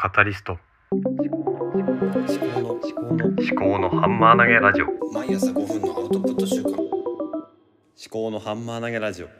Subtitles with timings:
[0.00, 0.56] カタリスト。
[0.92, 4.86] 思考の思考の思考のハンマー投げラジオ。
[5.12, 6.78] 毎朝5分のアウトプット週間思
[8.08, 9.26] 考のハンマー投げラジオ。
[9.26, 9.32] 思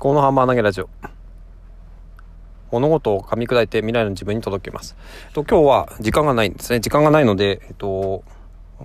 [0.00, 0.88] 考のハンマー投げラジオ。
[2.70, 4.96] 物事を噛み砕いて未来の自分に届けます。
[5.34, 6.80] と今日は時間がないんですね。
[6.80, 8.24] 時間がないので、えっと、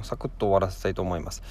[0.01, 1.43] サクッと終わらせたいと思います。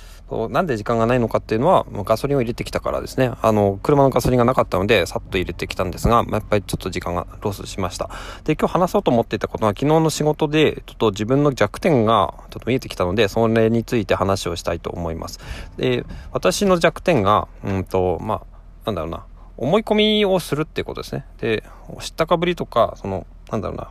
[0.50, 3.32] なんで時間がないのかっていうのは、ガソリンを入れてきたからですね。
[3.40, 8.10] あの、車のガソリンがなかったので、さっと入れてきたんですが、やっぱりちょっと時間がロスしました。
[8.44, 15.38] で、今日話そうと思っていたことは、昨日の仕事で、ちょっと自分の弱点がちょっと見えてきたので、それについて話をしたいと思います。
[15.76, 19.24] で、私の弱点が、うんと、まあ、なんだろうな、
[19.56, 21.26] 思い込みをするっていうことですね。
[21.38, 21.62] で、
[22.00, 23.90] 知ったかぶりとか、その、なんだろうな、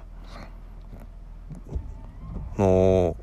[2.58, 3.16] の、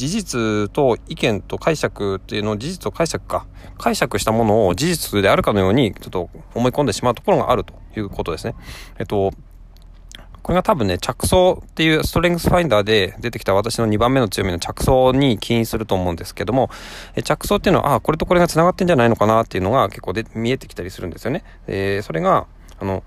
[0.00, 3.46] 事実と意見と解釈っていうのを事実と解釈か。
[3.76, 8.54] 解釈したものを事実であるかのようにちょっと思い込んでしまうところがあるということですね。
[8.98, 9.30] えっと、
[10.42, 16.70] これが多分ね、着想っていうストレングスファインダーで出てきた私の2番目の強みの着想に起因すると思うんですけども、
[17.14, 21.44] え着想っていうのは、あ、これとこれが繋がってんじゃないのかなっていうのが結構で見えてきたりするんですよね。
[21.66, 22.46] えそれが、
[22.78, 23.02] あの、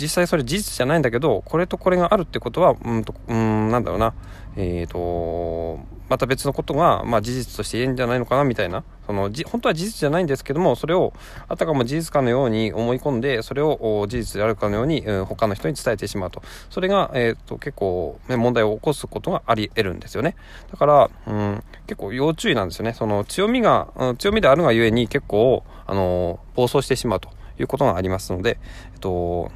[0.00, 4.14] 実際それ事実じゃないんだけど、これとこれがあるってことは、うんと、うん、なんだろうな、
[4.56, 8.84] えっ、ー、と、また別のことが、まあ、事実として言えんじゃないのかなみたいな。
[9.06, 11.12] そのじ本当は事実じゃないんですけどもそれを
[11.48, 16.42] あたかも事実かのように思い込んでそれを事実であるかのように、うん、他の人に伝えてしまうと。
[16.70, 20.34] それが、えーと、結構、ね、問題を起こすことがあり得るんですよね。
[20.72, 22.94] だから、うん、結構要注意なんですよね。
[22.94, 27.28] その強みが、うん、強みであるがゆえに結構あの暴走してしまうと
[27.60, 28.58] いうことがありますので、
[28.92, 29.52] えっと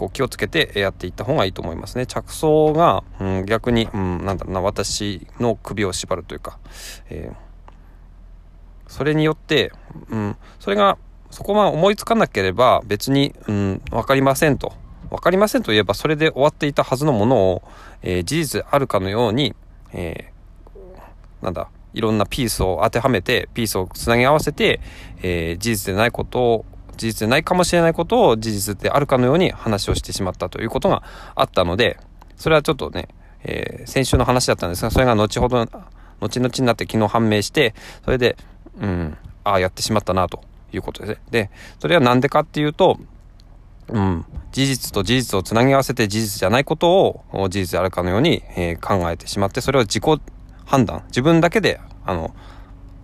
[0.00, 2.06] 構気をつけてやっていった方がいいと思いますね。
[2.06, 6.58] 着想が、うん、逆に、うん、なんだろうな、私の首を縛るというか、
[7.10, 9.72] えー、それによって、
[10.08, 10.96] うん、それが、
[11.30, 14.72] そこが思いつかなければ別に、うん、わかりませんと。
[15.10, 17.62] わかりませんと言えばそれで終わっていたはずのものを、
[18.02, 19.54] えー、事実あるかのように、
[19.92, 24.80] えー、なんだ、いろんなピースを当てはめて、ピースをつなぎ合わせて、
[25.22, 26.64] えー、事実でないことを
[27.00, 31.02] 事実でないかもしれないことを事実であるかのように話をしてしまったということが
[31.34, 31.98] あったので、
[32.36, 33.08] それはちょっとね、
[33.42, 35.66] えー、先週の話だったんですが、それが後ほど、
[36.20, 37.74] 後々になって昨日判明して、
[38.04, 38.36] それで、
[38.78, 40.42] うん、ああ、やってしまったなと
[40.74, 41.20] いうことですね。
[41.30, 42.98] で、それはなんでかっていうと、
[43.88, 50.20] うん、事実と事実をつなぎ合わせて事実じゃないことを事実であるかのように、えー、考えてしまって、それを自己
[50.66, 52.34] 判断、自分だけで、あの、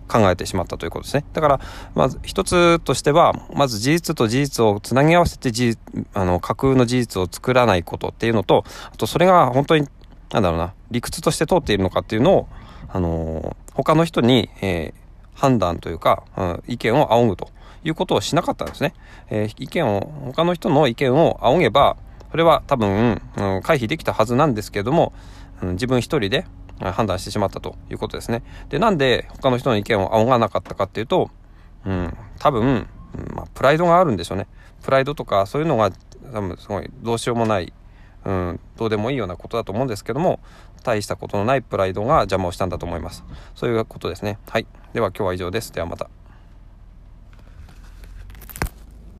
[0.07, 1.25] 考えてしまったということですね。
[1.33, 1.59] だから、
[1.95, 5.77] まず一つとしては、まず事実と事実をつなぎ合わせて事
[6.13, 9.87] あの、架空の事実を作らないことっていうのと、あとそれが本当に、
[10.31, 12.47] なんだろうな、理屈として通っているのかっていうのを、
[12.89, 17.49] あのー、他の人に、えー、判断というか、うん、意見を仰ぐと
[17.83, 18.93] いうことをしなかったんですね。
[19.29, 21.97] えー、意見を、他の人の意見を仰げば、
[22.31, 25.13] それは多分、うん、回避できたはずなんですけれども、
[25.61, 26.45] うん、自分一人で、
[26.79, 28.43] 判断してしまったということですね。
[28.69, 31.29] で、なんで他の人の意見を仰がなかったかっていうと、
[31.85, 32.87] うん、多分、
[33.33, 34.47] まあ、プライドがあるんでしょうね。
[34.83, 35.91] プライドとかそういうのが
[36.33, 37.73] 多分すごいどうしようもない、
[38.25, 40.39] うん、どうでもいいようなことだと思うんですけども、
[40.83, 43.23] 大したことのないプライドが邪魔をしたんだと思います。
[43.55, 44.37] そういうことですね。
[44.47, 44.67] はい。
[44.93, 45.71] では今日は以上です。
[45.73, 46.09] ではまた。